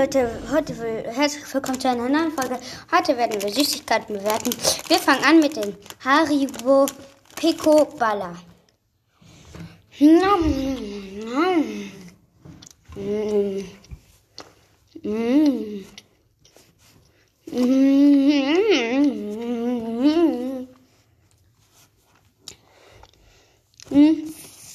Leute, 0.00 0.30
heute 0.50 0.72
herzlich 1.12 1.52
willkommen 1.52 1.78
zu 1.78 1.86
einer 1.86 2.08
neuen 2.08 2.32
Folge. 2.32 2.58
Heute 2.90 3.18
werden 3.18 3.42
wir 3.42 3.52
Süßigkeiten 3.52 4.16
bewerten. 4.16 4.50
Wir 4.88 4.96
fangen 4.96 5.22
an 5.22 5.40
mit 5.40 5.54
den 5.54 5.76
Haribo 6.02 6.86
Pico 7.36 7.84
Balla. 7.98 8.34
Mm. 9.98 10.06
Mm. 12.96 13.64
Mm. 15.02 15.84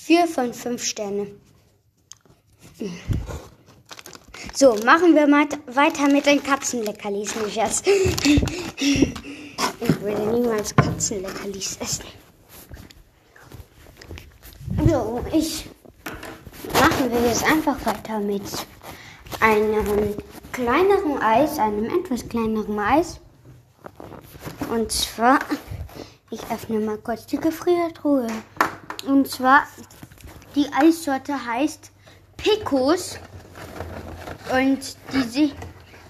Vier 0.06 0.28
von 0.28 0.54
fünf 0.54 0.84
Sterne. 0.84 1.26
So, 4.58 4.74
machen 4.86 5.14
wir 5.16 5.28
mal 5.28 5.46
weiter 5.68 6.08
mit 6.08 6.26
den 6.26 6.42
Katzenleckerlis, 6.42 7.36
nicht 7.36 7.58
erst. 7.58 7.86
Ich 7.88 9.14
würde 10.00 10.28
niemals 10.28 10.74
Katzenleckerlis 10.74 11.78
essen. 11.82 12.06
So, 14.88 15.26
ich 15.34 15.66
machen 16.74 17.12
wir 17.12 17.28
jetzt 17.28 17.44
einfach 17.44 17.86
weiter 17.86 18.20
mit 18.20 18.44
einem 19.42 20.16
kleineren 20.54 21.22
Eis, 21.22 21.60
einem 21.60 21.90
etwas 22.00 22.26
kleineren 22.30 22.80
Eis. 22.80 23.20
Und 24.70 24.90
zwar, 24.90 25.40
ich 26.32 26.40
öffne 26.50 26.80
mal 26.80 26.98
kurz 27.00 27.26
die 27.26 27.42
Gefriertruhe. 27.42 28.28
Und 29.06 29.30
zwar, 29.30 29.64
die 30.56 30.68
Eissorte 30.72 31.46
heißt 31.46 31.92
Picos. 32.38 33.20
Und 34.52 34.96
die 35.12 35.54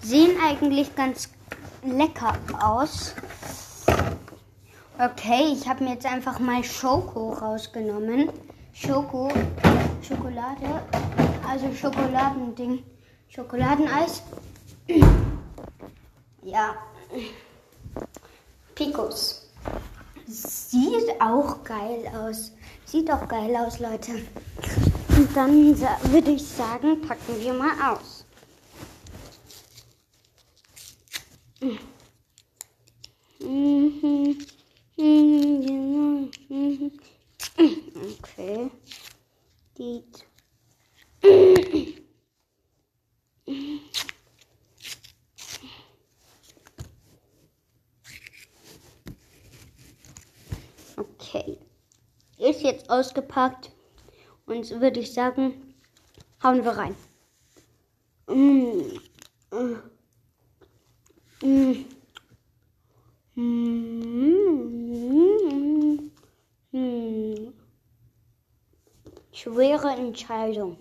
sehen 0.02 0.36
eigentlich 0.42 0.94
ganz 0.94 1.30
lecker 1.82 2.36
aus. 2.60 3.14
Okay, 4.98 5.52
ich 5.52 5.68
habe 5.68 5.84
mir 5.84 5.94
jetzt 5.94 6.06
einfach 6.06 6.38
mal 6.38 6.62
Schoko 6.62 7.32
rausgenommen. 7.32 8.30
Schoko, 8.72 9.30
Schokolade, 10.02 10.82
also 11.48 11.72
Schokoladending, 11.72 12.82
Schokoladeneis. 13.28 14.22
Ja, 16.42 16.76
Picos. 18.76 19.48
Sieht 20.28 21.20
auch 21.20 21.64
geil 21.64 22.08
aus. 22.16 22.52
Sieht 22.84 23.10
auch 23.10 23.26
geil 23.26 23.56
aus, 23.56 23.80
Leute. 23.80 24.12
Und 25.08 25.36
dann 25.36 25.76
würde 25.76 26.30
ich 26.30 26.46
sagen, 26.46 27.00
packen 27.00 27.40
wir 27.40 27.52
mal 27.52 27.94
aus. 27.94 28.24
Okay. 38.18 38.70
Die. 39.78 40.02
Okay. 50.96 51.58
Ist 52.46 52.62
jetzt 52.62 52.88
ausgepackt. 52.90 53.72
Und 54.46 54.64
so 54.64 54.80
würde 54.80 55.00
ich 55.00 55.12
sagen, 55.12 55.74
hauen 56.40 56.62
wir 56.62 56.70
rein. 56.70 56.94
Schwere 69.32 69.88
Entscheidung. 69.96 70.78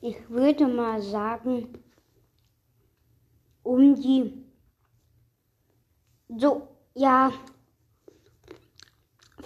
Ich 0.00 0.30
würde 0.30 0.66
mal 0.68 1.02
sagen, 1.02 1.68
um 3.62 3.94
die, 3.94 4.42
so, 6.28 6.66
ja, 6.94 7.30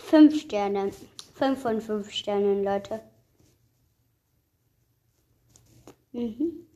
fünf 0.01 0.41
Sterne. 0.41 0.91
Fünf 1.35 1.61
von 1.63 1.81
fünf 1.81 2.11
Sternen, 2.11 2.65
Leute. 2.65 3.01
Mhm. 6.13 6.67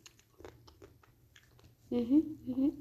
Mhm, 1.90 2.38
mhm. 2.46 2.72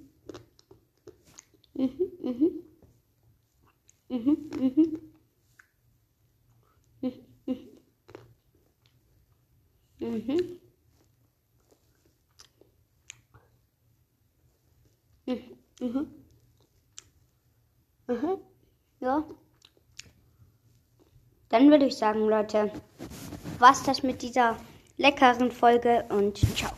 Mhm, 1.76 2.12
mhm. 2.22 2.64
Mhm, 4.10 4.50
mhm. 4.60 5.00
Mhm. 7.02 7.14
Mhm. 10.00 10.60
Mhm. 15.80 16.06
Mhm. 18.08 18.38
Ja. 19.00 19.26
Dann 21.54 21.70
würde 21.70 21.86
ich 21.86 21.98
sagen, 21.98 22.28
Leute, 22.28 22.72
was 23.60 23.84
das 23.84 24.02
mit 24.02 24.24
dieser 24.24 24.58
leckeren 24.98 25.52
Folge 25.52 26.04
und 26.10 26.40
ciao. 26.58 26.72